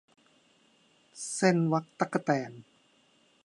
[1.33, 2.51] เซ่นวักตั๊กแตน